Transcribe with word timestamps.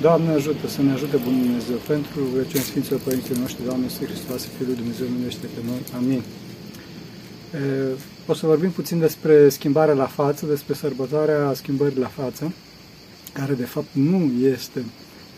Doamne 0.00 0.30
ajută 0.30 0.68
să 0.68 0.82
ne 0.82 0.92
ajute 0.92 1.16
Bunul 1.16 1.42
Dumnezeu 1.42 1.76
pentru 1.76 2.24
rugăciuni 2.24 2.64
Sfinților 2.64 3.00
Părinților 3.00 3.38
noștri, 3.38 3.64
Doamne 3.64 3.84
Iisus 3.84 4.06
Hristos, 4.06 4.46
Fiul 4.56 4.66
lui 4.68 4.76
Dumnezeu, 4.76 5.06
numește 5.18 5.46
pe 5.54 5.60
noi. 5.66 5.78
Amin. 5.96 6.22
O 8.26 8.34
să 8.34 8.46
vorbim 8.46 8.70
puțin 8.70 8.98
despre 8.98 9.48
schimbarea 9.48 9.94
la 9.94 10.06
față, 10.06 10.46
despre 10.46 10.74
sărbătoarea 10.74 11.52
schimbării 11.54 11.98
la 11.98 12.06
față, 12.06 12.52
care 13.32 13.52
de 13.52 13.64
fapt 13.64 13.86
nu 13.92 14.30
este 14.42 14.84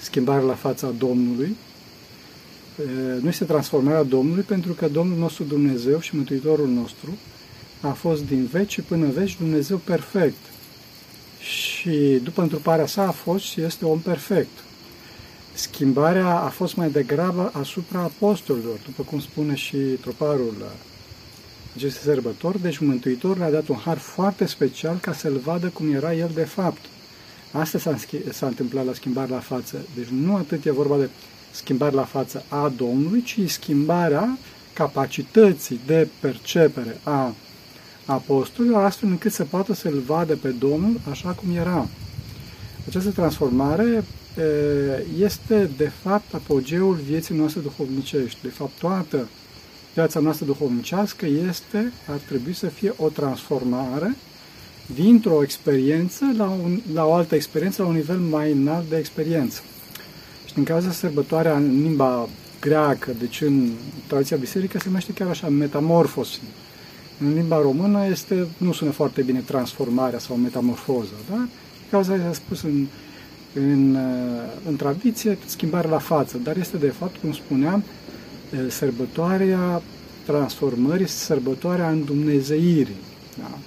schimbarea 0.00 0.44
la 0.44 0.54
fața 0.54 0.94
Domnului, 0.98 1.56
nu 3.20 3.28
este 3.28 3.44
transformarea 3.44 4.02
Domnului, 4.02 4.42
pentru 4.42 4.72
că 4.72 4.88
Domnul 4.88 5.18
nostru 5.18 5.44
Dumnezeu 5.44 6.00
și 6.00 6.16
Mântuitorul 6.16 6.68
nostru 6.68 7.16
a 7.80 7.90
fost 7.90 8.26
din 8.26 8.48
veci 8.52 8.80
până 8.80 9.06
veci 9.06 9.36
Dumnezeu 9.36 9.76
perfect 9.76 10.36
și 11.78 12.20
după 12.22 12.42
întruparea 12.42 12.86
sa 12.86 13.06
a 13.06 13.10
fost 13.10 13.44
și 13.44 13.60
este 13.60 13.84
om 13.84 13.98
perfect. 13.98 14.64
Schimbarea 15.52 16.26
a 16.26 16.48
fost 16.48 16.76
mai 16.76 16.90
degrabă 16.90 17.50
asupra 17.54 18.00
apostolilor, 18.00 18.78
după 18.84 19.02
cum 19.02 19.20
spune 19.20 19.54
și 19.54 19.76
troparul 19.76 20.70
aceste 21.76 22.02
sărbători, 22.02 22.62
deci 22.62 22.78
Mântuitorul 22.78 23.42
a 23.42 23.50
dat 23.50 23.68
un 23.68 23.76
har 23.76 23.98
foarte 23.98 24.46
special 24.46 24.96
ca 24.96 25.12
să-l 25.12 25.36
vadă 25.36 25.68
cum 25.68 25.94
era 25.94 26.14
el 26.14 26.30
de 26.34 26.44
fapt. 26.44 26.80
Asta 27.52 27.78
s-a, 27.78 27.96
s-a 28.30 28.46
întâmplat 28.46 28.84
la 28.84 28.92
schimbarea 28.92 29.34
la 29.34 29.40
față. 29.40 29.76
Deci 29.94 30.06
nu 30.06 30.36
atât 30.36 30.64
e 30.64 30.70
vorba 30.70 30.96
de 30.96 31.08
schimbare 31.50 31.94
la 31.94 32.04
față 32.04 32.44
a 32.48 32.72
Domnului, 32.76 33.22
ci 33.22 33.50
schimbarea 33.50 34.38
capacității 34.72 35.80
de 35.86 36.08
percepere 36.20 37.00
a 37.02 37.34
apostolilor, 38.08 38.84
astfel 38.84 39.08
încât 39.08 39.32
să 39.32 39.44
poată 39.44 39.74
să-L 39.74 40.02
vadă 40.06 40.36
pe 40.36 40.48
Domnul 40.48 41.00
așa 41.10 41.28
cum 41.28 41.56
era. 41.56 41.88
Această 42.86 43.10
transformare 43.10 44.04
este, 45.18 45.70
de 45.76 45.90
fapt, 46.02 46.34
apogeul 46.34 46.94
vieții 46.94 47.36
noastre 47.36 47.60
duhovnicești. 47.60 48.38
De 48.42 48.48
fapt, 48.48 48.78
toată 48.78 49.28
viața 49.94 50.20
noastră 50.20 50.46
duhovnicească 50.46 51.26
este, 51.48 51.92
ar 52.10 52.16
trebui 52.26 52.52
să 52.52 52.66
fie 52.66 52.92
o 52.96 53.08
transformare 53.08 54.16
dintr-o 54.94 55.42
experiență 55.42 56.24
la, 56.36 56.48
un, 56.48 56.80
la 56.92 57.04
o 57.04 57.12
altă 57.12 57.34
experiență, 57.34 57.82
la 57.82 57.88
un 57.88 57.94
nivel 57.94 58.18
mai 58.18 58.52
înalt 58.52 58.88
de 58.88 58.96
experiență. 58.96 59.60
Și 60.46 60.54
din 60.54 60.64
cauza 60.64 60.90
sărbătoarea 60.90 61.56
în 61.56 61.82
limba 61.82 62.28
greacă, 62.60 63.12
deci 63.18 63.40
în 63.40 63.70
tradiția 64.06 64.36
biserică, 64.36 64.78
se 64.78 64.84
numește 64.86 65.12
chiar 65.12 65.28
așa, 65.28 65.48
metamorfosi. 65.48 66.40
În 67.20 67.34
limba 67.34 67.60
română 67.60 68.06
este, 68.06 68.46
nu 68.58 68.72
sună 68.72 68.90
foarte 68.90 69.22
bine 69.22 69.40
transformarea 69.40 70.18
sau 70.18 70.36
metamorfoză, 70.36 71.12
da? 71.30 71.48
Cauza 71.90 72.16
s-a 72.16 72.32
spus 72.32 72.62
în, 72.62 72.86
în, 73.54 73.96
în 74.68 74.76
tradiție 74.76 75.38
schimbarea 75.46 75.90
la 75.90 75.98
față, 75.98 76.38
dar 76.42 76.56
este 76.56 76.76
de 76.76 76.88
fapt, 76.88 77.16
cum 77.16 77.32
spuneam, 77.32 77.84
sărbătoarea 78.68 79.82
transformării, 80.26 81.08
sărbătoarea 81.08 81.90
îndumnezeirii. 81.90 82.96
Da? 83.38 83.58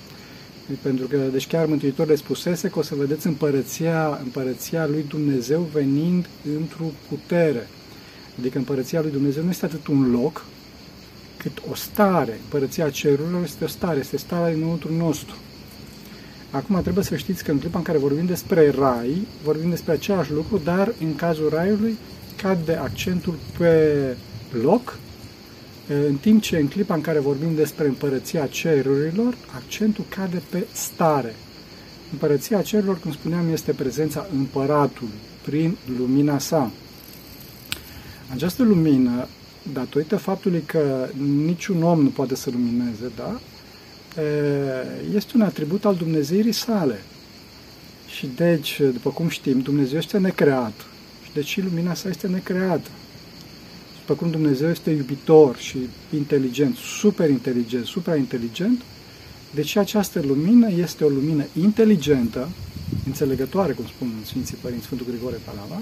Pentru 0.82 1.08
că, 1.08 1.18
deci 1.32 1.48
chiar 1.48 1.66
Mântuitorul 1.66 2.12
le 2.12 2.18
spusese 2.18 2.68
că 2.70 2.80
o 2.80 2.82
să 2.82 2.96
vedeți 2.96 3.28
împărăția, 3.28 4.20
împărăția 4.24 4.88
lui 4.88 5.06
Dumnezeu 5.08 5.70
venind 5.74 6.26
într-o 6.60 6.86
putere. 7.10 7.68
Adică 8.40 8.58
împărăția 8.58 9.02
lui 9.02 9.12
Dumnezeu 9.12 9.44
nu 9.44 9.50
este 9.50 9.66
atât 9.66 9.88
un 9.88 10.12
loc, 10.12 10.46
cât 11.42 11.62
o 11.72 11.76
stare. 11.76 12.40
Împărăția 12.44 12.90
cerurilor 12.90 13.44
este 13.44 13.64
o 13.64 13.68
stare, 13.68 14.00
este 14.00 14.18
starea 14.18 14.54
dinăuntru 14.54 14.94
nostru. 14.94 15.36
Acum 16.52 16.82
trebuie 16.82 17.04
să 17.04 17.16
știți 17.16 17.44
că 17.44 17.52
în 17.52 17.60
clipa 17.60 17.78
în 17.78 17.84
care 17.84 17.98
vorbim 17.98 18.26
despre 18.26 18.70
rai, 18.70 19.28
vorbim 19.44 19.70
despre 19.70 19.92
același 19.92 20.32
lucru, 20.32 20.58
dar 20.64 20.94
în 21.02 21.16
cazul 21.16 21.50
raiului 21.50 21.98
cade 22.42 22.76
accentul 22.76 23.34
pe 23.58 24.16
loc, 24.62 24.98
în 25.88 26.16
timp 26.16 26.42
ce 26.42 26.58
în 26.58 26.68
clipa 26.68 26.94
în 26.94 27.02
care 27.02 27.20
vorbim 27.20 27.56
despre 27.56 27.88
împărăția 27.88 28.46
cerurilor, 28.46 29.38
accentul 29.56 30.06
cade 30.10 30.42
pe 30.50 30.66
stare. 30.72 31.36
Împărăția 32.12 32.62
cerurilor, 32.62 33.00
cum 33.00 33.12
spuneam, 33.12 33.52
este 33.52 33.72
prezența 33.72 34.28
împăratului 34.38 35.14
prin 35.42 35.78
lumina 35.98 36.40
sa. 36.40 36.72
Această 38.34 38.64
lumină 38.64 39.28
datorită 39.74 40.18
faptului 40.18 40.64
că 40.66 41.10
niciun 41.46 41.84
om 41.84 42.02
nu 42.02 42.10
poate 42.10 42.36
să 42.36 42.50
lumineze, 42.50 43.12
da? 43.16 43.40
este 45.16 45.32
un 45.36 45.42
atribut 45.42 45.86
al 45.86 45.96
Dumnezeirii 45.96 46.52
sale. 46.52 47.04
Și 48.08 48.30
deci, 48.36 48.82
după 48.94 49.10
cum 49.10 49.28
știm, 49.28 49.60
Dumnezeu 49.60 49.98
este 49.98 50.18
necreat. 50.18 50.74
Și 51.24 51.32
deci 51.34 51.48
și 51.48 51.62
lumina 51.62 51.94
sa 51.94 52.10
este 52.10 52.28
necreată. 52.28 52.90
După 54.00 54.14
cum 54.14 54.32
Dumnezeu 54.32 54.70
este 54.70 54.90
iubitor 54.90 55.58
și 55.58 55.78
inteligent, 56.16 56.76
super 56.76 57.30
inteligent, 57.30 57.86
supra-inteligent, 57.86 58.82
deci 59.54 59.76
această 59.76 60.22
lumină 60.28 60.72
este 60.72 61.04
o 61.04 61.08
lumină 61.08 61.44
inteligentă, 61.60 62.50
înțelegătoare, 63.06 63.74
cum 63.74 63.86
spun 63.86 64.12
Sfinții 64.26 64.58
Părinți 64.62 64.86
Sfântul 64.86 65.08
Grigore 65.10 65.40
Palava, 65.46 65.82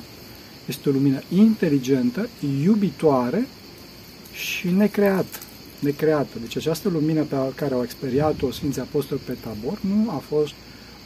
este 0.65 0.89
o 0.89 0.91
lumină 0.91 1.21
inteligentă, 1.33 2.29
iubitoare 2.63 3.47
și 4.39 4.69
necreat, 4.69 5.41
necreată. 5.79 6.37
Deci 6.41 6.57
această 6.57 6.89
lumină 6.89 7.21
pe 7.21 7.35
care 7.55 7.73
au 7.73 7.83
experiat-o 7.83 8.51
Sfinții 8.51 8.81
Apostoli 8.81 9.21
pe 9.25 9.37
tabor 9.41 9.79
nu 9.81 10.09
a 10.09 10.21
fost 10.27 10.53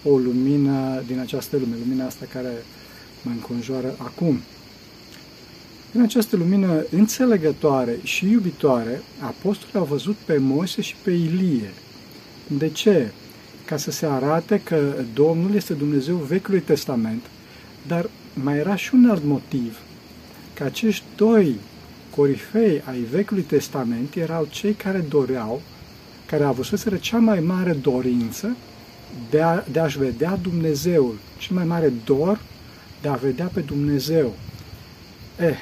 o 0.03 0.17
lumină 0.17 1.03
din 1.07 1.19
această 1.19 1.57
lume, 1.57 1.75
lumina 1.83 2.05
asta 2.05 2.25
care 2.33 2.65
mă 3.21 3.31
înconjoară 3.31 3.95
acum. 3.97 4.39
În 5.93 6.01
această 6.01 6.35
lumină 6.35 6.85
înțelegătoare 6.89 7.99
și 8.03 8.29
iubitoare, 8.29 9.03
apostolii 9.19 9.75
au 9.75 9.83
văzut 9.83 10.15
pe 10.15 10.37
Moise 10.37 10.81
și 10.81 10.95
pe 11.03 11.11
Ilie. 11.11 11.73
De 12.47 12.69
ce? 12.69 13.11
Ca 13.65 13.77
să 13.77 13.91
se 13.91 14.05
arate 14.05 14.61
că 14.63 14.93
Domnul 15.13 15.55
este 15.55 15.73
Dumnezeu 15.73 16.15
Vechiului 16.15 16.61
Testament, 16.61 17.23
dar 17.87 18.09
mai 18.33 18.57
era 18.57 18.75
și 18.75 18.93
un 18.93 19.09
alt 19.09 19.23
motiv, 19.23 19.77
că 20.53 20.63
acești 20.63 21.03
doi 21.15 21.55
corifei 22.15 22.81
ai 22.85 22.99
Vechiului 22.99 23.43
Testament 23.43 24.15
erau 24.15 24.47
cei 24.49 24.73
care 24.73 25.05
doreau, 25.09 25.61
care 26.25 26.43
avuseseră 26.43 26.95
cea 26.95 27.17
mai 27.17 27.39
mare 27.39 27.73
dorință 27.73 28.55
de, 29.29 29.41
a, 29.41 29.63
de 29.71 29.79
a-și 29.79 29.97
vedea 29.97 30.39
Dumnezeul, 30.41 31.17
cel 31.37 31.55
mai 31.55 31.65
mare 31.65 31.93
dor 32.05 32.39
de 33.01 33.07
a 33.07 33.13
vedea 33.13 33.49
pe 33.53 33.59
Dumnezeu. 33.59 34.33
Eh, 35.39 35.57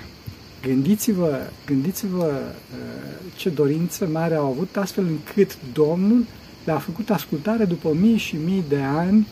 gândiți-vă, 0.61 1.39
gândiți-vă 1.65 2.25
uh, 2.25 3.31
ce 3.35 3.49
dorință 3.49 4.07
mare 4.07 4.35
au 4.35 4.45
avut, 4.45 4.77
astfel 4.77 5.05
încât 5.05 5.57
Domnul 5.73 6.25
le-a 6.63 6.77
făcut 6.77 7.09
ascultare 7.09 7.65
după 7.65 7.93
mii 7.93 8.17
și 8.17 8.35
mii 8.35 8.63
de 8.69 8.81
ani 8.81 9.27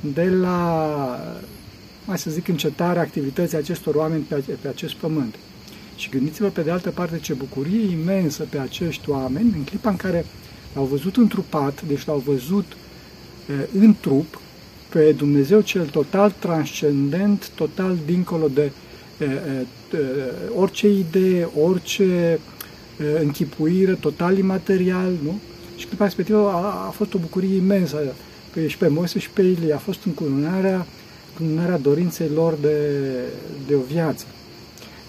de 0.00 0.30
la, 0.30 1.20
mai 2.04 2.18
să 2.18 2.30
zic, 2.30 2.48
încetarea 2.48 3.02
activității 3.02 3.56
acestor 3.56 3.94
oameni 3.94 4.22
pe, 4.22 4.34
pe 4.60 4.68
acest 4.68 4.94
pământ. 4.94 5.34
Și 5.96 6.08
gândiți-vă 6.08 6.48
pe 6.48 6.60
de 6.60 6.70
altă 6.70 6.90
parte 6.90 7.18
ce 7.18 7.32
bucurie 7.32 7.90
imensă 7.90 8.46
pe 8.50 8.58
acești 8.58 9.10
oameni 9.10 9.52
în 9.56 9.64
clipa 9.64 9.90
în 9.90 9.96
care 9.96 10.24
l-au 10.74 10.84
văzut 10.84 11.16
întrupat, 11.16 11.82
deci 11.82 12.04
l-au 12.04 12.22
văzut 12.26 12.76
în 13.78 13.94
trup, 14.00 14.40
pe 14.88 15.12
Dumnezeu 15.12 15.60
cel 15.60 15.86
total 15.86 16.34
transcendent, 16.38 17.50
total 17.54 17.98
dincolo 18.06 18.48
de 18.48 18.70
orice 20.54 20.88
idee, 20.88 21.48
orice 21.62 22.38
închipuire, 23.22 23.92
total 23.92 24.38
imaterial, 24.38 25.12
nu? 25.22 25.38
Și 25.76 25.86
clipa 25.86 26.04
respectivă 26.04 26.48
a, 26.48 26.86
a 26.86 26.90
fost 26.90 27.14
o 27.14 27.18
bucurie 27.18 27.56
imensă 27.56 28.14
pe, 28.52 28.66
și 28.66 28.76
pe 28.76 28.88
Moise 28.88 29.18
și 29.18 29.30
pe 29.30 29.42
Ilie. 29.42 29.74
A 29.74 29.78
fost 29.78 30.04
încununarea, 30.04 30.86
încununarea 31.30 31.78
dorinței 31.78 32.28
lor 32.34 32.54
de, 32.60 32.78
de 33.66 33.74
o 33.74 33.80
viață. 33.80 34.24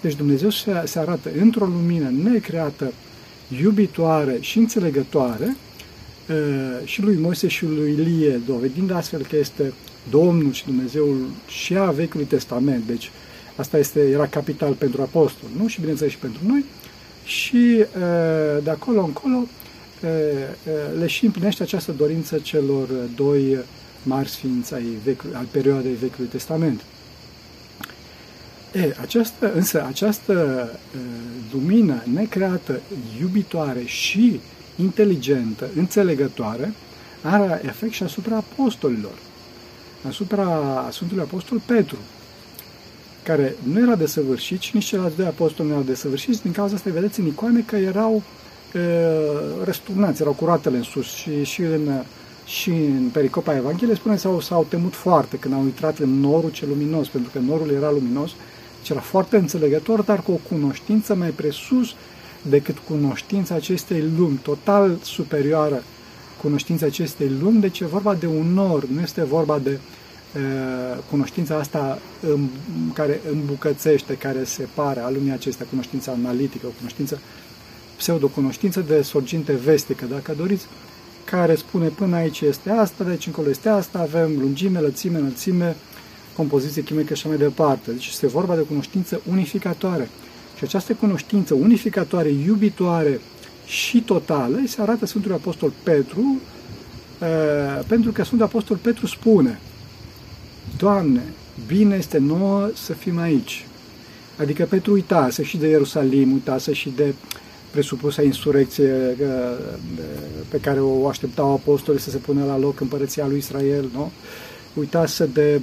Deci 0.00 0.14
Dumnezeu 0.14 0.50
se, 0.50 0.82
se 0.84 0.98
arată 0.98 1.30
într-o 1.40 1.64
lumină 1.64 2.08
necreată, 2.22 2.92
iubitoare 3.62 4.36
și 4.40 4.58
înțelegătoare 4.58 5.56
și 6.84 7.02
lui 7.02 7.16
Moise 7.16 7.48
și 7.48 7.64
lui 7.64 7.90
Ilie, 7.90 8.40
dovedind 8.46 8.90
astfel 8.90 9.26
că 9.30 9.36
este 9.36 9.72
Domnul 10.10 10.52
și 10.52 10.64
Dumnezeul 10.64 11.26
și 11.46 11.76
a 11.76 11.90
Vechiului 11.90 12.26
Testament. 12.26 12.86
Deci 12.86 13.10
asta 13.56 13.78
este, 13.78 14.00
era 14.00 14.26
capital 14.26 14.72
pentru 14.72 15.02
apostol, 15.02 15.48
nu? 15.60 15.66
Și 15.66 15.80
bineînțeles 15.80 16.12
și 16.12 16.18
pentru 16.18 16.40
noi. 16.46 16.64
Și 17.24 17.84
de 18.62 18.70
acolo 18.70 19.00
încolo 19.04 19.46
le 20.98 21.06
și 21.06 21.24
împlinește 21.24 21.62
această 21.62 21.92
dorință 21.92 22.38
celor 22.38 22.88
doi 23.16 23.58
marți 24.02 24.32
sfinți 24.32 24.74
ai 24.74 24.84
vechi, 25.04 25.22
al 25.32 25.46
perioadei 25.50 25.94
Vechiului 26.00 26.30
Testament. 26.30 26.80
E, 28.72 28.94
această, 29.00 29.52
însă 29.54 29.84
această 29.88 30.32
e, 30.94 30.98
lumină 31.52 32.02
necreată, 32.12 32.80
iubitoare 33.20 33.82
și 33.84 34.40
inteligentă, 34.76 35.68
înțelegătoare, 35.76 36.72
are 37.22 37.62
efect 37.64 37.92
și 37.92 38.02
asupra 38.02 38.36
apostolilor, 38.36 39.14
asupra 40.08 40.88
Sfântului 40.90 41.22
Apostol 41.22 41.60
Petru, 41.66 41.98
care 43.22 43.54
nu 43.62 43.80
era 43.80 43.94
desăvârșit 43.94 44.60
și 44.60 44.70
nici 44.74 44.84
ceilalți 44.84 45.16
doi 45.16 45.26
apostoli 45.26 45.68
nu 45.68 45.74
erau 45.74 45.86
desăvârșiți. 45.86 46.42
Din 46.42 46.52
cauza 46.52 46.74
asta 46.74 46.90
vedeți 46.90 47.20
în 47.20 47.26
icoane 47.26 47.60
că 47.66 47.76
erau 47.76 48.22
e, 48.74 48.78
răsturnați, 49.64 50.20
erau 50.20 50.32
curatele 50.32 50.76
în 50.76 50.82
sus 50.82 51.06
și, 51.06 51.44
și 51.44 51.60
în 51.60 52.02
și 52.44 52.70
în 52.70 53.08
pericopa 53.12 53.56
Evangheliei 53.56 53.96
spune 53.96 54.16
s-au, 54.16 54.40
s-au 54.40 54.66
temut 54.68 54.94
foarte 54.94 55.36
când 55.36 55.54
au 55.54 55.62
intrat 55.62 55.98
în 55.98 56.20
norul 56.20 56.50
cel 56.50 56.68
luminos, 56.68 57.08
pentru 57.08 57.30
că 57.32 57.38
norul 57.38 57.70
era 57.70 57.90
luminos, 57.90 58.30
și 58.82 58.92
era 58.92 59.00
foarte 59.00 59.36
înțelegător, 59.36 60.00
dar 60.00 60.22
cu 60.22 60.32
o 60.32 60.54
cunoștință 60.54 61.14
mai 61.14 61.28
presus 61.28 61.94
decât 62.42 62.78
cunoștința 62.78 63.54
acestei 63.54 64.04
lumi, 64.16 64.40
total 64.42 64.98
superioară 65.02 65.82
cunoștința 66.40 66.86
acestei 66.86 67.30
lumi, 67.40 67.60
deci 67.60 67.80
e 67.80 67.86
vorba 67.86 68.14
de 68.14 68.26
un 68.26 68.52
nor, 68.52 68.84
nu 68.84 69.00
este 69.00 69.24
vorba 69.24 69.58
de 69.58 69.70
e, 69.70 69.78
cunoștința 71.10 71.54
asta 71.54 71.98
în, 72.20 72.48
care 72.92 73.20
îmbucățește, 73.32 74.14
care 74.14 74.44
separă 74.44 75.02
a 75.04 75.10
lumii 75.10 75.32
acestea, 75.32 75.66
cunoștința 75.70 76.12
analitică, 76.12 76.66
o 76.66 76.72
cunoștință 76.78 77.20
pseudocunoștință 77.96 78.80
de 78.80 79.02
sorginte 79.02 79.52
vestică, 79.52 80.04
dacă 80.04 80.34
doriți, 80.36 80.66
care 81.24 81.54
spune 81.54 81.88
până 81.88 82.16
aici 82.16 82.40
este 82.40 82.70
asta, 82.70 83.04
de 83.04 83.10
aici 83.10 83.26
încolo 83.26 83.48
este 83.48 83.68
asta, 83.68 83.98
avem 83.98 84.38
lungime, 84.38 84.78
lățime, 84.78 85.18
înălțime, 85.18 85.76
compoziție 86.38 86.82
chimică 86.82 87.14
și 87.14 87.26
așa 87.26 87.28
mai 87.28 87.48
departe. 87.48 87.90
Deci 87.90 88.06
este 88.06 88.26
vorba 88.26 88.54
de 88.54 88.60
cunoștință 88.60 89.20
unificatoare. 89.30 90.08
Și 90.56 90.64
această 90.64 90.92
cunoștință 90.92 91.54
unificatoare, 91.54 92.28
iubitoare 92.28 93.20
și 93.66 94.00
totală, 94.00 94.58
se 94.66 94.80
arată 94.80 95.06
Sfântul 95.06 95.32
Apostol 95.32 95.72
Petru, 95.82 96.40
pentru 97.86 98.12
că 98.12 98.24
Sfântul 98.24 98.46
Apostol 98.46 98.76
Petru 98.76 99.06
spune, 99.06 99.60
Doamne, 100.78 101.22
bine 101.66 101.96
este 101.96 102.18
nouă 102.18 102.70
să 102.74 102.92
fim 102.92 103.18
aici. 103.18 103.66
Adică 104.38 104.64
Petru 104.64 104.92
uitase 104.92 105.42
și 105.42 105.56
de 105.56 105.68
Ierusalim, 105.68 106.32
uitase 106.32 106.72
și 106.72 106.92
de 106.96 107.14
presupusă 107.70 108.22
insurecție 108.22 109.16
pe 110.48 110.58
care 110.60 110.80
o 110.80 111.08
așteptau 111.08 111.52
apostolii 111.52 112.00
să 112.00 112.10
se 112.10 112.16
pună 112.16 112.44
la 112.44 112.58
loc 112.58 112.80
împărăția 112.80 113.26
lui 113.26 113.38
Israel, 113.38 113.88
nu? 113.92 114.10
Uitase 114.74 115.26
de 115.26 115.60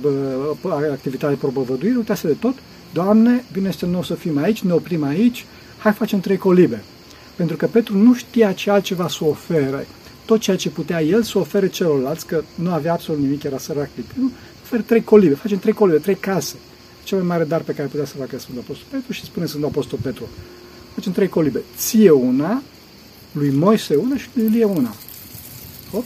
activitatea 0.92 1.38
probăvăduire, 1.38 1.98
uitase 1.98 2.28
de 2.28 2.34
tot. 2.34 2.56
Doamne, 2.94 3.46
bine 3.52 3.68
este 3.68 3.86
nou 3.86 4.04
să 4.04 4.14
fim 4.14 4.38
aici, 4.38 4.62
ne 4.62 4.72
oprim 4.72 5.04
aici, 5.04 5.46
hai 5.78 5.94
facem 5.94 6.20
trei 6.20 6.38
colibe. 6.38 6.84
Pentru 7.36 7.56
că 7.56 7.66
Petru 7.66 7.98
nu 7.98 8.14
știa 8.14 8.52
ce 8.52 8.72
altceva 8.72 9.08
să 9.08 9.18
ofere. 9.24 9.88
Tot 10.26 10.40
ceea 10.40 10.58
ce 10.58 10.70
putea 10.70 11.02
el 11.02 11.24
să 11.24 11.38
ofere 11.38 11.68
celorlalți, 11.68 12.26
că 12.26 12.44
nu 12.56 12.72
avea 12.72 12.94
absolut 12.94 13.22
nimic, 13.22 13.44
era 13.44 13.58
sărac 13.58 13.90
nu 14.14 14.32
oferă 14.64 14.82
trei 14.82 15.04
colibe, 15.04 15.34
facem 15.34 15.58
trei 15.58 15.74
colibe, 15.74 15.98
trei 15.98 16.16
case. 16.16 16.56
Cel 17.04 17.18
mai 17.18 17.28
mare 17.28 17.44
dar 17.44 17.62
pe 17.62 17.74
care 17.74 17.88
putea 17.88 18.06
să 18.06 18.16
facă 18.18 18.40
Sfântul 18.40 18.64
Apostol 18.64 18.88
Petru 18.90 19.12
și 19.12 19.24
spune 19.24 19.46
Sfântul 19.46 19.70
Apostol 19.70 20.00
Petru, 20.02 20.28
facem 20.94 21.12
trei 21.12 21.28
colibe. 21.28 21.62
Ție 21.78 22.10
una, 22.10 22.62
lui 23.32 23.50
Moise 23.50 23.96
una 23.96 24.18
și 24.18 24.28
lui 24.34 24.46
Ilie 24.46 24.64
una. 24.64 24.96
Hop. 25.92 26.04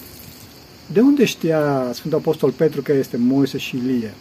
De 0.93 0.99
unde 0.99 1.25
știa 1.25 1.91
Sfântul 1.93 2.19
Apostol 2.19 2.51
Petru 2.51 2.81
că 2.81 2.93
este 2.93 3.17
Moise 3.17 3.57
și 3.57 3.75
Ilie? 3.75 4.13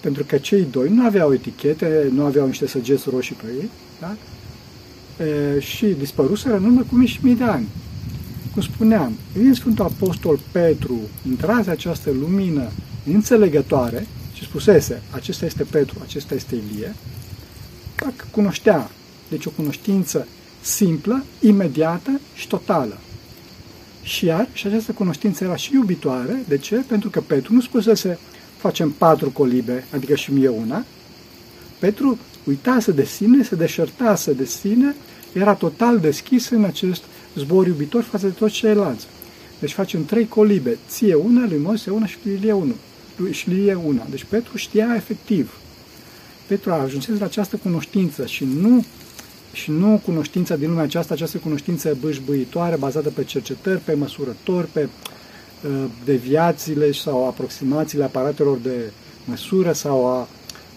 Pentru 0.00 0.24
că 0.24 0.36
cei 0.36 0.66
doi 0.70 0.88
nu 0.88 1.04
aveau 1.04 1.32
etichete, 1.32 2.08
nu 2.12 2.24
aveau 2.24 2.46
niște 2.46 2.66
săgeți 2.66 3.08
roșii 3.10 3.34
pe 3.34 3.46
ei, 3.60 3.70
da? 4.00 4.16
E, 5.24 5.60
și 5.60 5.86
dispăruseră 5.86 6.56
în 6.56 6.64
urmă 6.64 6.80
cu 6.88 6.94
mii 6.94 7.06
și 7.06 7.18
mii 7.22 7.34
de 7.34 7.44
ani. 7.44 7.68
Cum 8.52 8.62
spuneam, 8.62 9.12
în 9.38 9.54
Sfântul 9.54 9.84
Apostol 9.84 10.38
Petru 10.52 10.98
intrați 11.28 11.68
această 11.68 12.10
lumină 12.10 12.70
înțelegătoare 13.12 14.06
și 14.34 14.44
spusese, 14.44 15.02
acesta 15.10 15.44
este 15.44 15.62
Petru, 15.62 15.98
acesta 16.02 16.34
este 16.34 16.54
Ilie, 16.54 16.94
dacă 17.96 18.24
cunoștea 18.30 18.90
deci 19.28 19.46
o 19.46 19.50
cunoștință 19.50 20.26
simplă, 20.60 21.24
imediată 21.40 22.20
și 22.34 22.48
totală. 22.48 22.98
Și 24.02 24.24
iar, 24.24 24.48
și 24.52 24.66
această 24.66 24.92
cunoștință 24.92 25.44
era 25.44 25.56
și 25.56 25.74
iubitoare. 25.74 26.42
De 26.48 26.58
ce? 26.58 26.76
Pentru 26.76 27.10
că 27.10 27.20
Petru 27.20 27.52
nu 27.52 27.60
spusese 27.60 28.18
facem 28.56 28.90
patru 28.90 29.30
colibe, 29.30 29.84
adică 29.94 30.14
și 30.14 30.32
mie 30.32 30.48
una. 30.48 30.84
Petru 31.78 32.18
uitase 32.44 32.92
de 32.92 33.04
sine, 33.04 33.42
se 33.42 33.54
deșertase 33.54 34.32
de 34.32 34.44
sine, 34.44 34.94
era 35.32 35.54
total 35.54 35.98
deschis 35.98 36.48
în 36.48 36.64
acest 36.64 37.02
zbor 37.36 37.66
iubitor 37.66 38.02
față 38.02 38.26
de 38.26 38.32
toți 38.32 38.54
ceilalți. 38.54 39.06
Deci 39.58 39.72
facem 39.72 40.04
trei 40.04 40.28
colibe, 40.28 40.78
ție 40.88 41.14
una, 41.14 41.46
lui 41.48 41.58
Moise 41.58 41.90
una 41.90 42.06
și 42.06 42.16
lui 42.22 42.34
Ilie 42.34 42.52
una. 42.52 42.74
Lui 43.16 43.32
și 43.32 43.50
Ilie 43.50 43.74
una. 43.74 44.06
Deci 44.10 44.24
Petru 44.24 44.56
știa 44.56 44.92
efectiv. 44.96 45.58
Petru 46.46 46.70
a 46.70 46.80
ajuns 46.80 47.06
la 47.18 47.24
această 47.24 47.56
cunoștință 47.56 48.26
și 48.26 48.44
nu 48.44 48.84
și 49.52 49.70
nu 49.70 50.00
cunoștința 50.04 50.56
din 50.56 50.68
lumea 50.68 50.84
aceasta, 50.84 51.14
această 51.14 51.38
cunoștință 51.38 51.96
bâșbâitoare, 52.00 52.76
bazată 52.76 53.10
pe 53.10 53.24
cercetări, 53.24 53.80
pe 53.80 53.94
măsurători, 53.94 54.66
pe 54.66 54.88
uh, 54.88 55.84
deviațiile 56.04 56.92
sau 56.92 57.26
aproximațiile 57.26 58.04
aparatelor 58.04 58.58
de 58.58 58.92
măsură 59.24 59.72
sau 59.72 60.06
a, 60.06 60.28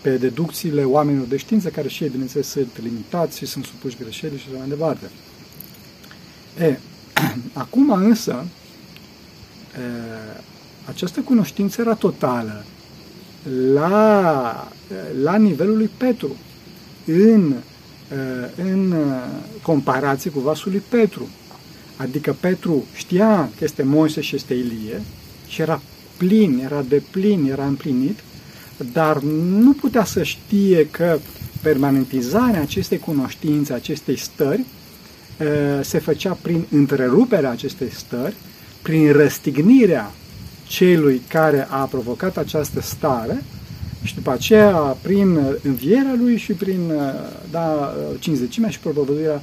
pe 0.01 0.17
deducțiile 0.17 0.83
oamenilor 0.83 1.27
de 1.27 1.37
știință, 1.37 1.69
care 1.69 1.87
și 1.87 2.03
ei, 2.03 2.09
bineînțeles, 2.09 2.47
sunt 2.47 2.81
limitați 2.83 3.37
și 3.37 3.45
sunt 3.45 3.65
supuși 3.65 3.97
greșelii 3.97 4.37
și 4.37 4.45
așa 4.49 4.57
mai 4.57 4.67
departe. 4.67 5.09
E, 6.59 6.77
acum 7.63 7.91
însă, 7.91 8.45
e, 9.75 9.79
această 10.85 11.19
cunoștință 11.19 11.81
era 11.81 11.93
totală 11.93 12.63
la, 13.73 14.67
la 15.21 15.35
nivelul 15.35 15.77
lui 15.77 15.89
Petru. 15.97 16.35
În 17.05 17.53
Uh, 17.53 17.70
în 18.55 18.91
uh, 18.91 19.05
comparație 19.61 20.31
cu 20.31 20.39
vasul 20.39 20.71
lui 20.71 20.83
Petru. 20.89 21.29
Adică 21.95 22.35
Petru 22.39 22.85
știa 22.93 23.49
că 23.57 23.63
este 23.63 23.83
Moise 23.83 24.21
și 24.21 24.35
este 24.35 24.53
Ilie 24.53 25.01
și 25.47 25.61
era 25.61 25.81
plin, 26.17 26.61
era 26.63 26.81
de 26.89 27.01
plin, 27.11 27.49
era 27.51 27.65
împlinit, 27.65 28.19
dar 28.93 29.21
nu 29.59 29.73
putea 29.73 30.03
să 30.03 30.23
știe 30.23 30.87
că 30.91 31.19
permanentizarea 31.61 32.61
acestei 32.61 32.99
cunoștințe, 32.99 33.73
acestei 33.73 34.17
stări, 34.17 34.59
uh, 35.39 35.47
se 35.81 35.99
făcea 35.99 36.37
prin 36.41 36.65
întreruperea 36.71 37.49
acestei 37.49 37.91
stări, 37.91 38.35
prin 38.81 39.11
răstignirea 39.11 40.11
celui 40.67 41.21
care 41.27 41.67
a 41.69 41.83
provocat 41.83 42.37
această 42.37 42.81
stare 42.81 43.43
și 44.03 44.15
după 44.15 44.31
aceea, 44.31 44.75
prin 45.01 45.39
învierea 45.63 46.15
lui 46.21 46.37
și 46.37 46.53
prin 46.53 46.91
da, 47.51 47.93
cinzecimea 48.19 48.69
și 48.69 48.79
propovăduirea, 48.79 49.41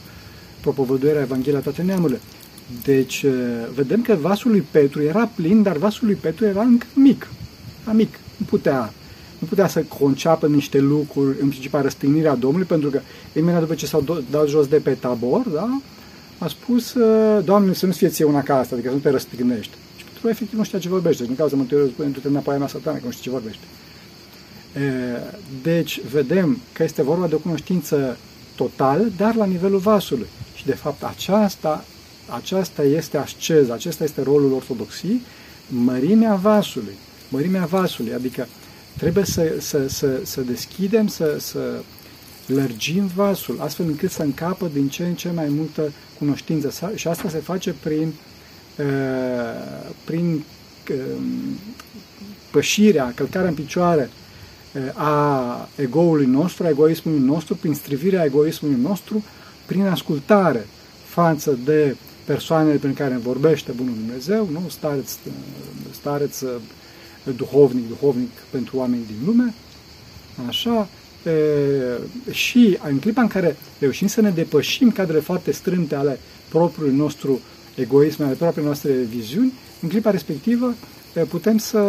propovăduirea 0.60 1.20
Evanghelia 1.20 1.60
toate 1.60 1.82
neamurile. 1.82 2.20
Deci, 2.84 3.24
vedem 3.74 4.02
că 4.02 4.16
vasul 4.20 4.50
lui 4.50 4.66
Petru 4.70 5.02
era 5.02 5.30
plin, 5.34 5.62
dar 5.62 5.76
vasul 5.76 6.06
lui 6.06 6.14
Petru 6.14 6.44
era 6.44 6.62
încă 6.62 6.86
mic. 6.94 7.28
Era 7.82 7.92
mic. 7.92 8.18
Nu 8.36 8.46
putea, 8.46 8.92
nu 9.38 9.46
putea 9.46 9.68
să 9.68 9.82
conceapă 9.82 10.46
niște 10.46 10.78
lucruri, 10.78 11.36
în 11.40 11.48
principal 11.48 11.82
răstignirea 11.82 12.34
Domnului, 12.34 12.66
pentru 12.66 12.90
că 12.90 13.00
imediat 13.36 13.60
după 13.60 13.74
ce 13.74 13.86
s-au 13.86 14.24
dat 14.30 14.48
jos 14.48 14.66
de 14.66 14.76
pe 14.76 14.90
tabor, 14.90 15.48
da, 15.48 15.80
a 16.38 16.46
spus, 16.46 16.94
Doamne, 17.44 17.72
să 17.72 17.86
nu 17.86 17.92
fie 17.92 18.08
ție 18.08 18.24
una 18.24 18.42
ca 18.42 18.58
asta, 18.58 18.74
adică 18.74 18.88
să 18.90 18.94
nu 18.94 19.00
te 19.00 19.10
răstignești. 19.10 19.72
Și 19.96 20.04
Petru 20.04 20.28
efectiv 20.28 20.58
nu 20.58 20.64
știa 20.64 20.78
ce 20.78 20.88
vorbește. 20.88 21.24
Din 21.24 21.36
cauza 21.36 21.56
Mântuitorului 21.56 21.94
spune, 21.94 22.10
tu 22.10 22.20
te 22.20 22.28
înapoi 22.28 22.58
mea 22.58 22.68
satana, 22.68 22.96
că 22.96 23.02
nu 23.04 23.10
știu 23.10 23.22
ce 23.22 23.30
vorbește. 23.30 23.62
Deci, 25.62 26.00
vedem 26.00 26.58
că 26.72 26.82
este 26.82 27.02
vorba 27.02 27.26
de 27.26 27.34
o 27.34 27.38
cunoștință 27.38 28.16
totală, 28.54 29.10
dar 29.16 29.34
la 29.34 29.44
nivelul 29.44 29.78
vasului. 29.78 30.26
Și, 30.54 30.66
de 30.66 30.74
fapt, 30.74 31.02
aceasta, 31.02 31.84
aceasta 32.26 32.82
este 32.82 33.16
asceza, 33.16 33.74
acesta 33.74 34.04
este 34.04 34.22
rolul 34.22 34.52
ortodoxiei, 34.52 35.20
mărimea 35.68 36.34
vasului. 36.34 36.94
Mărimea 37.28 37.64
vasului, 37.64 38.12
adică 38.12 38.46
trebuie 38.96 39.24
să, 39.24 39.54
să, 39.58 39.88
să, 39.88 40.20
să 40.22 40.40
deschidem, 40.40 41.06
să, 41.06 41.36
să 41.38 41.82
lărgim 42.46 43.10
vasul, 43.14 43.60
astfel 43.60 43.86
încât 43.86 44.10
să 44.10 44.22
încapă 44.22 44.70
din 44.72 44.88
ce 44.88 45.04
în 45.04 45.14
ce 45.14 45.30
mai 45.30 45.48
multă 45.48 45.92
cunoștință. 46.18 46.92
Și 46.94 47.08
asta 47.08 47.28
se 47.28 47.38
face 47.38 47.74
prin, 47.82 48.12
prin 50.04 50.44
pășirea, 52.50 53.12
călcarea 53.14 53.48
în 53.48 53.54
picioare 53.54 54.10
a 54.94 55.68
egoului 55.76 56.26
nostru, 56.26 56.64
a 56.64 56.68
egoismului 56.68 57.20
nostru, 57.20 57.54
prin 57.54 57.74
strivirea 57.74 58.24
egoismului 58.24 58.80
nostru, 58.80 59.24
prin 59.66 59.86
ascultare 59.86 60.66
față 61.04 61.58
de 61.64 61.96
persoanele 62.24 62.76
prin 62.76 62.94
care 62.94 63.16
vorbește 63.22 63.72
Bunul 63.72 63.94
Dumnezeu, 63.94 64.48
nu? 64.52 64.62
Stareț, 64.68 65.16
stareț 65.90 66.42
duhovnic, 67.36 67.88
duhovnic 67.88 68.30
pentru 68.50 68.76
oameni 68.76 69.06
din 69.06 69.26
lume, 69.26 69.54
așa, 70.48 70.88
e, 71.24 71.32
și 72.30 72.78
în 72.88 72.98
clipa 72.98 73.20
în 73.20 73.28
care 73.28 73.56
reușim 73.78 74.06
să 74.06 74.20
ne 74.20 74.30
depășim 74.30 74.90
cadrele 74.90 75.20
foarte 75.20 75.52
strânte 75.52 75.94
ale 75.94 76.18
propriului 76.48 76.96
nostru 76.96 77.40
egoism, 77.74 78.22
ale 78.22 78.34
propriei 78.34 78.64
noastre 78.64 78.92
viziuni, 78.92 79.52
în 79.80 79.88
clipa 79.88 80.10
respectivă 80.10 80.74
putem 81.28 81.58
să, 81.58 81.80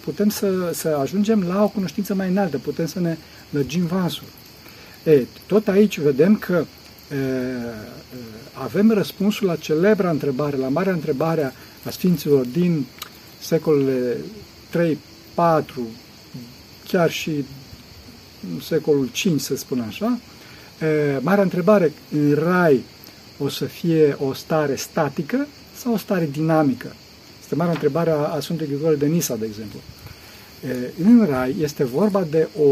putem 0.00 0.28
să, 0.28 0.70
să 0.72 0.88
ajungem 0.88 1.42
la 1.42 1.62
o 1.62 1.68
cunoștință 1.68 2.14
mai 2.14 2.28
înaltă, 2.28 2.58
putem 2.58 2.86
să 2.86 3.00
ne 3.00 3.16
lărgim 3.50 3.86
vasul. 3.86 4.26
E, 5.04 5.26
tot 5.46 5.68
aici 5.68 5.98
vedem 5.98 6.36
că 6.36 6.64
e, 7.12 7.16
avem 8.52 8.90
răspunsul 8.90 9.46
la 9.46 9.56
celebra 9.56 10.10
întrebare, 10.10 10.56
la 10.56 10.68
marea 10.68 10.92
întrebare 10.92 11.52
a 11.84 11.90
Sfinților 11.90 12.44
din 12.44 12.86
secolele 13.40 14.16
3, 14.70 14.98
4, 15.34 15.86
chiar 16.88 17.10
și 17.10 17.44
în 18.54 18.60
secolul 18.60 19.08
5, 19.12 19.40
să 19.40 19.56
spun 19.56 19.80
așa, 19.80 20.18
e, 20.80 21.18
marea 21.20 21.42
întrebare, 21.42 21.92
în 22.12 22.34
rai 22.34 22.84
o 23.38 23.48
să 23.48 23.64
fie 23.64 24.16
o 24.20 24.32
stare 24.32 24.74
statică 24.74 25.46
sau 25.76 25.92
o 25.92 25.96
stare 25.96 26.28
dinamică? 26.32 26.94
Este 27.54 27.66
marea 27.66 27.80
întrebare 27.82 28.10
a, 28.10 28.34
a 28.34 28.40
Sfântului 28.40 28.72
Grigore 28.72 28.94
de 28.94 29.06
Nisa, 29.06 29.36
de 29.36 29.46
exemplu. 29.46 29.78
E, 30.68 31.02
în 31.02 31.26
rai 31.30 31.56
este 31.60 31.84
vorba 31.84 32.26
de 32.30 32.48
o, 32.58 32.68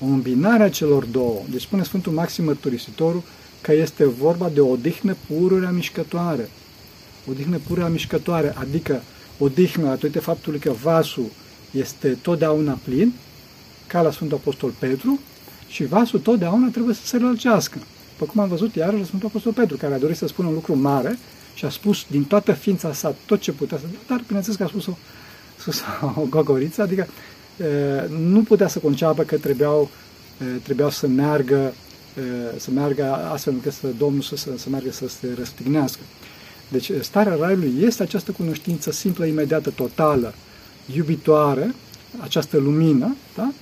o 0.00 0.04
îmbinare 0.06 0.62
a 0.62 0.70
celor 0.70 1.04
două. 1.04 1.40
Deci 1.50 1.60
spune 1.60 1.82
Sfântul 1.82 2.12
Maxim 2.12 2.44
Mărturisitorul 2.44 3.22
că 3.60 3.72
este 3.72 4.04
vorba 4.04 4.48
de 4.48 4.60
o 4.60 4.68
odihnă 4.68 5.16
pururea 5.26 5.70
mișcătoare. 5.70 6.48
O 7.26 7.30
odihnă 7.30 7.58
pururea 7.66 7.88
mișcătoare, 7.88 8.54
adică 8.56 9.02
odihnă 9.38 9.84
datorită 9.84 10.20
faptului 10.20 10.58
că 10.58 10.72
vasul 10.82 11.26
este 11.70 12.08
totdeauna 12.22 12.78
plin, 12.84 13.12
ca 13.86 14.02
la 14.02 14.10
Sfântul 14.10 14.36
Apostol 14.36 14.70
Petru, 14.78 15.20
și 15.68 15.84
vasul 15.84 16.18
totdeauna 16.18 16.68
trebuie 16.68 16.94
să 16.94 17.06
se 17.06 17.18
lărgească. 17.18 17.78
După 18.18 18.32
cum 18.32 18.40
am 18.40 18.48
văzut 18.48 18.74
iarăși 18.74 19.00
la 19.00 19.06
Sfântul 19.06 19.28
Apostol 19.28 19.52
Petru, 19.52 19.76
care 19.76 19.94
a 19.94 19.98
dorit 19.98 20.16
să 20.16 20.26
spună 20.26 20.48
un 20.48 20.54
lucru 20.54 20.76
mare 20.76 21.18
și 21.54 21.64
a 21.64 21.68
spus 21.68 22.04
din 22.10 22.24
toată 22.24 22.52
ființa 22.52 22.92
sa 22.92 23.14
tot 23.26 23.40
ce 23.40 23.52
putea 23.52 23.78
să 23.78 23.84
dar 24.08 24.22
bineînțeles 24.26 24.58
că 24.58 24.64
a 24.64 24.68
spus 24.68 24.86
o, 24.86 24.96
spus 25.58 25.82
o 26.16 26.20
gogoriță, 26.36 26.82
adică 26.82 27.06
e, 27.60 27.64
nu 28.18 28.42
putea 28.42 28.68
să 28.68 28.78
conceapă 28.78 29.22
că 29.22 29.36
trebuiau, 29.38 29.90
e, 30.40 30.44
trebuiau 30.44 30.90
să 30.90 31.06
meargă 31.06 31.74
e, 32.54 32.58
să 32.58 32.70
meargă 32.70 33.14
astfel 33.32 33.52
încât 33.52 33.72
să 33.72 33.86
Domnul 33.98 34.22
să, 34.22 34.36
să, 34.36 34.50
să 34.56 34.68
meargă 34.68 34.92
să 34.92 35.08
se 35.08 35.28
răstignească. 35.36 36.00
Deci 36.68 36.90
starea 37.00 37.36
Raiului 37.40 37.74
este 37.80 38.02
această 38.02 38.30
cunoștință 38.30 38.92
simplă, 38.92 39.24
imediată, 39.24 39.70
totală, 39.70 40.34
iubitoare, 40.94 41.74
această 42.20 42.58
lumină, 42.58 43.16
da? 43.36 43.52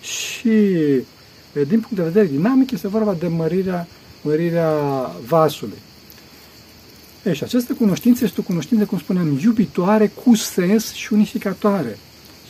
și 0.00 0.50
din 1.52 1.80
punct 1.80 1.90
de 1.90 2.02
vedere 2.02 2.26
dinamic 2.26 2.70
este 2.70 2.88
vorba 2.88 3.14
de 3.14 3.26
mărirea, 3.26 3.86
mărirea 4.22 4.70
vasului. 5.26 5.78
E, 7.28 7.32
și 7.32 7.42
această 7.42 7.72
cunoștință 7.72 8.24
este 8.24 8.40
o 8.40 8.42
cunoștință, 8.42 8.84
cum 8.84 8.98
spuneam, 8.98 9.38
iubitoare, 9.42 10.12
cu 10.24 10.34
sens 10.34 10.92
și 10.92 11.12
unificatoare. 11.12 11.98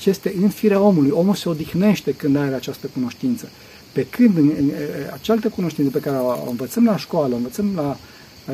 Și 0.00 0.11
este 0.11 0.35
în 0.42 0.49
firea 0.49 0.80
omului. 0.80 1.11
Omul 1.11 1.35
se 1.35 1.49
odihnește 1.49 2.12
când 2.12 2.37
are 2.37 2.54
această 2.54 2.87
cunoștință. 2.92 3.49
Pe 3.92 4.06
când 4.11 4.37
în, 4.37 4.52
în, 4.58 4.64
în 4.64 4.73
această 5.12 5.49
cunoștință 5.49 5.90
pe 5.90 6.00
care 6.00 6.16
o 6.16 6.50
învățăm 6.50 6.85
la 6.85 6.97
școală, 6.97 7.35
o 7.35 7.37
învățăm 7.37 7.73
la, 7.75 7.97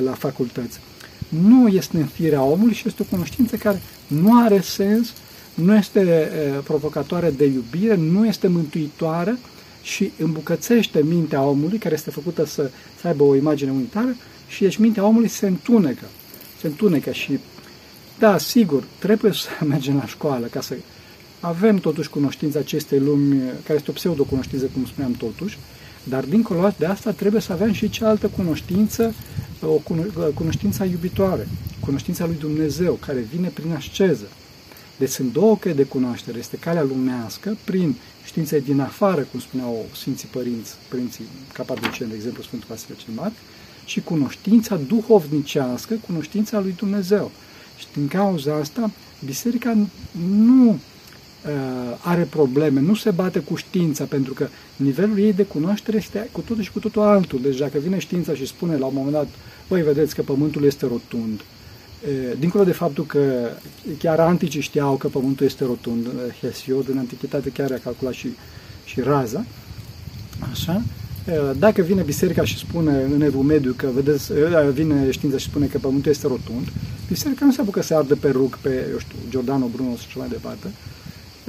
la 0.05 0.13
facultăți, 0.13 0.79
nu 1.29 1.69
este 1.69 1.97
în 1.97 2.07
firea 2.07 2.43
omului 2.43 2.75
și 2.75 2.83
este 2.87 3.03
o 3.03 3.11
cunoștință 3.11 3.57
care 3.57 3.83
nu 4.07 4.43
are 4.43 4.61
sens, 4.61 5.13
nu 5.55 5.75
este 5.75 6.01
e, 6.01 6.61
provocatoare 6.65 7.31
de 7.31 7.45
iubire, 7.45 7.95
nu 7.95 8.27
este 8.27 8.49
mântuitoare 8.49 9.39
și 9.83 10.13
îmbucățește 10.19 11.03
mintea 11.03 11.43
omului, 11.43 11.79
care 11.79 11.95
este 11.95 12.11
făcută 12.11 12.47
să, 12.47 12.71
să 13.01 13.07
aibă 13.07 13.25
o 13.25 13.37
imagine 13.37 13.71
unitară, 13.71 14.17
și 14.47 14.63
deci 14.63 14.77
mintea 14.77 15.05
omului 15.05 15.29
se 15.29 15.47
întunecă. 15.47 16.05
Se 16.61 16.67
întunecă 16.67 17.13
și, 17.13 17.39
da, 18.19 18.39
sigur, 18.39 18.85
trebuie 18.99 19.33
să 19.33 19.49
mergem 19.69 19.97
la 19.97 20.07
școală 20.07 20.47
ca 20.47 20.61
să 20.61 20.75
avem 21.41 21.79
totuși 21.79 22.09
cunoștința 22.09 22.59
acestei 22.59 22.99
lumi, 22.99 23.39
care 23.39 23.79
este 23.79 23.91
o 23.91 23.95
pseudo-cunoștință, 23.95 24.65
cum 24.73 24.87
spuneam 24.87 25.13
totuși, 25.13 25.59
dar 26.03 26.25
dincolo 26.25 26.73
de 26.79 26.87
asta 26.87 27.11
trebuie 27.11 27.41
să 27.41 27.53
avem 27.53 27.73
și 27.73 27.91
cealaltă 27.91 28.27
cunoștință, 28.27 29.15
o 29.61 29.81
cunoștință 30.35 30.85
iubitoare, 30.85 31.49
cunoștința 31.81 32.27
lui 32.27 32.37
Dumnezeu, 32.39 32.93
care 32.95 33.19
vine 33.19 33.49
prin 33.49 33.73
asceză. 33.73 34.29
Deci 34.99 35.09
sunt 35.09 35.33
două 35.33 35.57
căi 35.57 35.75
de 35.75 35.83
cunoaștere. 35.83 36.39
Este 36.39 36.57
calea 36.57 36.83
lumească, 36.83 37.57
prin 37.65 37.95
științe 38.25 38.59
din 38.59 38.81
afară, 38.81 39.27
cum 39.31 39.41
spuneau 39.41 39.87
Sfinții 39.95 40.29
Părinți, 40.31 40.75
Părinții 40.89 41.25
Capadoceni, 41.53 42.11
de 42.11 42.15
exemplu 42.15 42.43
Sfântul 42.43 42.69
Vasile 42.71 42.97
cel 42.97 43.15
Mare, 43.15 43.33
și 43.85 44.01
cunoștința 44.01 44.77
duhovnicească, 44.77 45.95
cunoștința 46.07 46.61
lui 46.61 46.75
Dumnezeu. 46.77 47.31
Și 47.79 47.87
din 47.95 48.09
cauza 48.09 48.55
asta, 48.55 48.91
biserica 49.25 49.77
nu 50.29 50.69
uh, 50.71 50.79
are 52.01 52.23
probleme, 52.23 52.81
nu 52.81 52.95
se 52.95 53.11
bate 53.11 53.39
cu 53.39 53.55
știința, 53.55 54.05
pentru 54.05 54.33
că 54.33 54.49
nivelul 54.77 55.19
ei 55.19 55.33
de 55.33 55.45
cunoaștere 55.45 55.97
este 55.97 56.29
cu 56.33 56.41
totul 56.41 56.63
și 56.63 56.73
cu 56.73 56.79
totul 56.79 57.03
altul. 57.03 57.41
Deci 57.43 57.59
dacă 57.59 57.79
vine 57.79 57.99
știința 57.99 58.35
și 58.35 58.47
spune 58.47 58.77
la 58.77 58.87
un 58.87 58.95
moment 58.95 59.13
dat, 59.13 59.29
băi, 59.69 59.83
vedeți 59.83 60.15
că 60.15 60.23
Pământul 60.23 60.65
este 60.65 60.87
rotund, 60.87 61.41
dincolo 62.39 62.65
de 62.65 62.73
faptul 62.73 63.07
că 63.07 63.51
chiar 63.99 64.21
anticii 64.21 64.61
știau 64.61 64.97
că 64.97 65.09
Pământul 65.09 65.47
este 65.47 65.65
rotund, 65.65 66.07
Hesiod 66.41 66.89
în 66.89 66.99
antichitate 66.99 67.51
chiar 67.51 67.73
a 67.73 67.79
calculat 67.83 68.13
și, 68.13 68.29
și 68.85 69.01
raza, 69.01 69.45
așa, 70.51 70.83
dacă 71.59 71.83
vine 71.83 72.03
biserica 72.03 72.45
și 72.45 72.59
spune 72.59 73.07
în 73.15 73.21
Evul 73.21 73.43
Mediu 73.43 73.75
că, 73.77 73.89
vedeți, 73.95 74.33
vine 74.73 75.11
știința 75.11 75.39
și 75.39 75.47
spune 75.47 75.67
că 75.67 75.79
Pământul 75.79 76.11
este 76.11 76.27
rotund, 76.27 76.67
biserica 77.09 77.45
nu 77.45 77.53
se 77.53 77.61
apucă 77.61 77.83
să 77.83 77.95
ardă 77.95 78.15
pe 78.15 78.31
rug 78.31 78.59
pe, 78.59 78.87
eu 78.91 78.99
știu, 78.99 79.17
Giordano 79.31 79.67
Bruno 79.75 79.97
și 79.97 80.09
ceva 80.09 80.25
de 80.25 80.31
departe, 80.31 80.67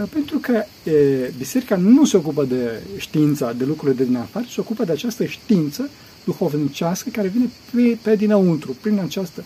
pentru 0.09 0.37
că 0.37 0.63
e, 0.89 1.31
biserica 1.37 1.75
nu 1.75 2.05
se 2.05 2.17
ocupă 2.17 2.43
de 2.43 2.81
știința, 2.97 3.53
de 3.53 3.65
lucrurile 3.65 3.97
de 3.97 4.03
din 4.03 4.15
afară, 4.15 4.45
se 4.49 4.59
ocupă 4.59 4.83
de 4.83 4.91
această 4.91 5.25
știință 5.25 5.89
duhovnicească 6.23 7.09
care 7.11 7.27
vine 7.27 7.49
pe, 7.73 7.97
pe 8.01 8.15
dinăuntru, 8.15 8.75
prin 8.81 8.99
această 8.99 9.43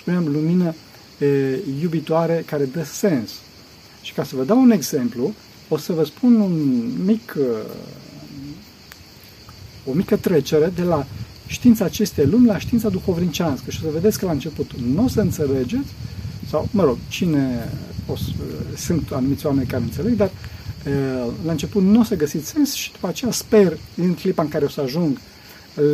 spuneam, 0.00 0.28
lumină 0.32 0.74
e, 1.18 1.58
iubitoare 1.82 2.44
care 2.46 2.64
dă 2.64 2.84
sens. 2.84 3.30
Și 4.02 4.12
ca 4.12 4.24
să 4.24 4.36
vă 4.36 4.44
dau 4.44 4.60
un 4.60 4.70
exemplu, 4.70 5.34
o 5.68 5.76
să 5.76 5.92
vă 5.92 6.04
spun 6.04 6.34
un 6.34 6.82
mic, 7.04 7.36
o 9.86 9.92
mică 9.92 10.16
trecere 10.16 10.72
de 10.74 10.82
la 10.82 11.06
știința 11.46 11.84
acestei 11.84 12.26
lumi 12.26 12.46
la 12.46 12.58
știința 12.58 12.88
duhovnicească. 12.88 13.70
Și 13.70 13.80
o 13.82 13.86
să 13.86 13.92
vedeți 13.92 14.18
că 14.18 14.26
la 14.26 14.32
început 14.32 14.70
nu 14.94 15.04
o 15.04 15.08
să 15.08 15.20
înțelegeți, 15.20 15.88
sau, 16.48 16.68
mă 16.70 16.84
rog, 16.84 16.96
cine 17.08 17.68
o 18.06 18.16
să, 18.16 18.30
sunt 18.76 19.10
anumiți 19.12 19.46
oameni 19.46 19.66
care 19.66 19.82
înțeleg, 19.82 20.16
dar 20.16 20.30
e, 20.86 20.90
la 21.44 21.50
început 21.50 21.82
nu 21.82 22.00
o 22.00 22.04
să 22.04 22.16
găsiți 22.16 22.48
sens 22.48 22.72
și 22.72 22.92
după 22.92 23.06
aceea 23.06 23.30
sper, 23.30 23.78
în 23.96 24.14
clipa 24.14 24.42
în 24.42 24.48
care 24.48 24.64
o 24.64 24.68
să 24.68 24.80
ajung 24.80 25.18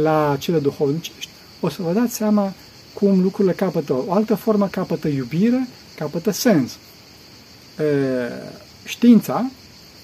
la 0.03 0.37
cele 0.39 0.59
duhovnicești, 0.59 1.31
o 1.61 1.69
să 1.69 1.83
vă 1.83 1.93
dați 1.93 2.15
seama 2.15 2.53
cum 2.95 3.23
lucrurile 3.23 3.55
capătă 3.55 3.93
o 4.07 4.13
altă 4.13 4.35
formă, 4.35 4.67
capătă 4.67 5.09
iubire, 5.09 5.69
capătă 5.97 6.31
sens. 6.31 6.73
E, 6.73 7.85
știința 8.85 9.51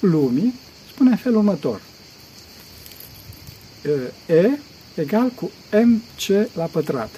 lumii 0.01 0.55
spune 0.93 1.11
în 1.11 1.17
felul 1.17 1.39
următor. 1.39 1.81
E 4.27 4.51
egal 4.95 5.29
cu 5.29 5.51
mc 5.85 6.49
la 6.55 6.65
pătrat. 6.65 7.11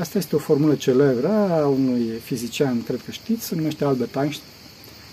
Asta 0.00 0.18
este 0.18 0.36
o 0.36 0.38
formulă 0.38 0.74
celebră 0.74 1.28
a 1.28 1.66
unui 1.66 2.20
fizician, 2.22 2.82
cred 2.82 3.00
că 3.04 3.10
știți, 3.10 3.44
se 3.46 3.54
numește 3.54 3.84
Albert 3.84 4.14
Einstein, 4.14 4.48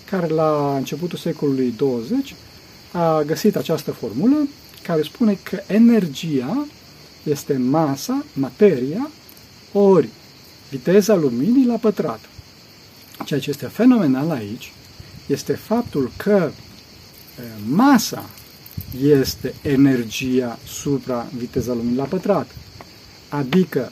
care 0.10 0.28
la 0.28 0.76
începutul 0.78 1.18
secolului 1.18 1.74
20 1.78 2.36
a 2.92 3.22
găsit 3.22 3.56
această 3.56 3.92
formulă 3.92 4.48
care 4.84 5.02
spune 5.02 5.40
că 5.44 5.60
energia 5.68 6.68
este 7.24 7.58
masa, 7.58 8.26
materia, 8.34 9.10
ori 9.72 10.10
viteza 10.70 11.16
luminii 11.16 11.66
la 11.66 11.76
pătrat. 11.76 12.20
Ceea 13.26 13.40
ce 13.40 13.50
este 13.50 13.66
fenomenal 13.66 14.30
aici 14.30 14.74
este 15.28 15.54
faptul 15.54 16.12
că 16.18 16.52
masa 17.68 18.30
este 19.04 19.54
energia 19.62 20.60
supra 20.68 21.28
viteza 21.38 21.74
luminii 21.74 21.98
la 21.98 22.04
pătrat. 22.04 22.56
Adică 23.30 23.92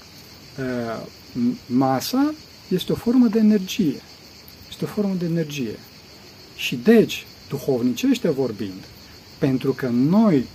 masa 1.65 2.33
este 2.67 2.91
o 2.91 2.95
formă 2.95 3.27
de 3.27 3.39
energie. 3.39 4.01
Este 4.69 4.83
o 4.83 4.87
formă 4.87 5.13
de 5.13 5.25
energie. 5.25 5.79
Și 6.55 6.75
deci, 6.75 7.25
duhovnicește 7.49 8.29
vorbind, 8.29 8.83
pentru 9.37 9.73
că 9.73 9.87
noi 9.87 10.45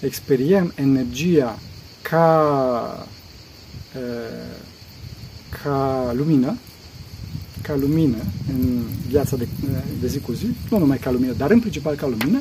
experiem 0.00 0.72
energia 0.76 1.58
ca 2.02 3.06
ca 5.62 6.12
lumină, 6.16 6.56
ca 7.62 7.76
lumină 7.76 8.16
în 8.48 8.82
viața 9.08 9.36
de, 9.36 9.48
de 10.00 10.06
zi 10.06 10.18
cu 10.18 10.32
zi, 10.32 10.46
nu 10.70 10.78
numai 10.78 10.98
ca 10.98 11.10
lumină, 11.10 11.32
dar 11.32 11.50
în 11.50 11.60
principal 11.60 11.94
ca 11.94 12.06
lumină. 12.06 12.40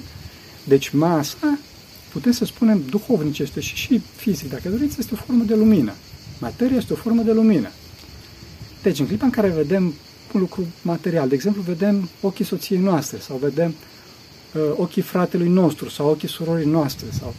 Deci 0.68 0.90
masa, 0.90 1.58
putem 2.12 2.32
să 2.32 2.46
spunem, 2.46 2.82
duhovnic 2.90 3.38
este 3.38 3.60
și, 3.60 3.76
și 3.76 4.02
fizic, 4.16 4.50
dacă 4.50 4.70
doriți, 4.70 4.96
este 5.00 5.14
o 5.14 5.18
formă 5.26 5.44
de 5.44 5.56
lumină. 5.56 5.94
Materia 6.40 6.78
este 6.78 6.94
o 6.94 6.96
formă 6.96 7.22
de 7.22 7.32
lumină. 7.32 7.70
Deci, 8.82 9.00
în 9.00 9.08
clipa 9.08 9.26
în 9.26 9.32
care 9.32 9.48
vedem 9.48 9.94
un 10.34 10.40
lucru 10.40 10.66
material. 10.82 11.28
De 11.28 11.36
exemplu, 11.36 11.62
vedem 11.62 12.10
ochii 12.22 12.46
soției 12.46 12.80
noastre 12.80 13.18
sau 13.20 13.38
vedem 13.38 13.74
uh, 14.54 14.62
ochii 14.76 15.02
fratelui 15.02 15.50
nostru 15.50 15.90
sau 15.90 16.10
ochii 16.10 16.28
surorii 16.28 16.70
noastre 16.70 17.06
sau 17.20 17.36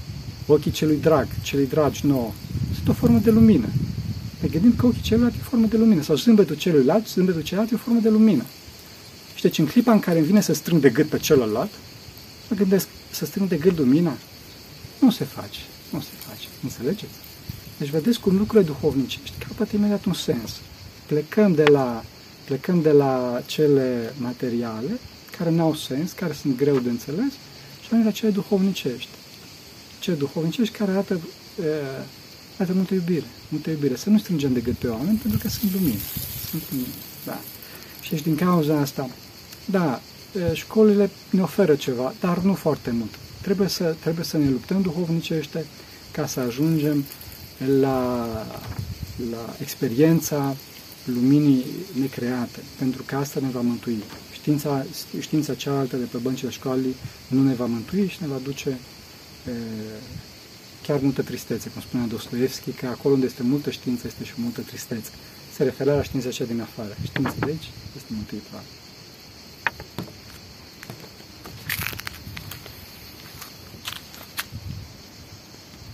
ochii 0.47 0.70
celui 0.70 0.99
drag, 1.00 1.26
celui 1.42 1.66
dragi 1.66 2.06
nouă. 2.06 2.32
Sunt 2.75 2.88
o 2.88 2.92
formă 2.92 3.18
de 3.18 3.30
lumină. 3.30 3.66
Ne 4.40 4.49
gândim 4.49 4.75
că 4.76 4.87
ochii 4.87 5.02
celuilalt 5.02 5.35
e 5.35 5.38
o 5.40 5.49
formă 5.49 5.66
de 5.66 5.76
lumină 5.76 6.02
sau 6.02 6.16
zâmbetul 6.16 6.56
celuilalt, 6.56 7.08
zâmbetul 7.08 7.42
celuilalt 7.42 7.73
e 7.73 7.75
o 7.75 7.78
formă 7.85 8.00
de 8.00 8.08
lumină. 8.08 8.44
Și 9.35 9.42
deci 9.42 9.58
în 9.58 9.66
clipa 9.66 9.92
în 9.92 10.00
care 10.00 10.18
îmi 10.18 10.26
vine 10.26 10.40
să 10.40 10.52
strâng 10.52 10.80
de 10.80 10.90
gât 10.90 11.06
pe 11.06 11.18
celălalt, 11.18 11.70
mă 12.49 12.56
gândesc 12.56 12.88
să 13.11 13.25
strâng 13.27 13.49
de 13.49 13.57
gât 13.57 13.79
lumina? 13.79 14.17
Nu 14.99 15.11
se 15.11 15.25
face. 15.25 15.61
Nu 15.91 16.00
se 16.00 16.11
face. 16.29 16.47
Înțelegeți? 16.62 17.12
Deci 17.79 17.91
vedeți 17.91 18.21
cum 18.21 18.37
lucrurile 18.37 18.73
duhovnicești 18.73 19.45
capătă 19.49 19.77
imediat 19.77 20.05
un 20.05 20.12
sens. 20.12 20.61
Plecăm 21.07 21.55
de 21.55 21.65
la, 21.65 22.05
plecăm 22.45 22.83
de 22.83 22.91
la 22.91 23.43
cele 23.47 24.15
materiale 24.17 24.99
care 25.38 25.50
nu 25.50 25.62
au 25.62 25.75
sens, 25.75 26.12
care 26.12 26.33
sunt 26.33 26.57
greu 26.57 26.79
de 26.79 26.88
înțeles 26.88 27.33
și 27.81 27.85
ajungem 27.85 28.07
la 28.07 28.12
cele 28.12 28.31
duhovnicești. 28.31 29.11
Cele 30.00 30.17
duhovnicești 30.17 30.77
care 30.77 30.91
arată, 30.91 31.21
e, 31.61 31.65
arată 32.57 32.75
multă 32.75 32.95
iubire, 32.95 33.27
multă 33.49 33.71
iubire. 33.71 33.97
Să 33.97 34.11
nu 34.11 34.19
strângem 34.19 34.53
de 34.53 34.61
gât 34.61 34.77
pe 34.77 34.87
oameni 34.87 35.19
pentru 35.19 35.38
că 35.38 35.49
sunt 35.49 35.73
lumină. 35.73 36.00
Sunt 36.50 36.62
lumină. 36.71 36.93
Da. 37.25 37.41
Și 38.00 38.11
deci 38.11 38.23
din 38.23 38.37
cauza 38.37 38.81
asta, 38.81 39.11
da, 39.65 40.00
școlile 40.52 41.11
ne 41.30 41.42
oferă 41.42 41.75
ceva, 41.75 42.14
dar 42.20 42.38
nu 42.38 42.54
foarte 42.54 42.90
mult. 42.90 43.14
Trebuie 43.42 43.68
să, 43.68 43.97
trebuie 44.00 44.25
să 44.25 44.37
ne 44.37 44.49
luptăm 44.49 44.82
duhovnicește 44.82 45.64
ca 46.11 46.26
să 46.26 46.40
ajungem 46.40 47.04
la, 47.80 48.26
la 49.30 49.54
experiența 49.61 50.56
luminii 51.04 51.64
necreate, 52.00 52.61
pentru 52.78 53.02
că 53.06 53.16
asta 53.16 53.40
ne 53.40 53.49
va 53.49 53.61
mântui. 53.61 54.02
Știința, 54.32 54.85
știința 55.20 55.54
cealaltă 55.54 55.97
de 55.97 56.04
pe 56.04 56.16
băncile 56.16 56.50
școlii 56.50 56.94
nu 57.28 57.42
ne 57.42 57.54
va 57.54 57.66
mântui 57.66 58.08
și 58.08 58.18
ne 58.20 58.26
va 58.26 58.40
duce 58.42 58.68
e, 58.68 59.50
chiar 60.82 61.00
multă 61.00 61.23
tristețe, 61.23 61.68
cum 61.68 61.80
spunea 61.80 62.06
Dostoevski, 62.06 62.70
că 62.70 62.87
acolo 62.87 63.14
unde 63.14 63.26
este 63.26 63.42
multă 63.42 63.70
știință 63.70 64.06
este 64.06 64.25
și 64.25 64.32
multă 64.37 64.61
tristețe. 64.61 65.11
Se 65.54 65.62
referea 65.62 65.94
la 65.94 66.02
știința 66.02 66.30
cea 66.30 66.44
din 66.44 66.61
afară. 66.61 66.97
Știința 67.04 67.35
de 67.38 67.47
aici 67.47 67.70
este 67.97 68.12
mântuitoare. 68.12 68.64